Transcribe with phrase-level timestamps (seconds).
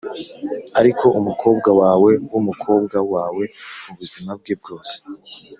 [0.79, 3.43] ariko umukobwa wawe wumukobwa wawe
[3.91, 4.95] ubuzima bwe bwose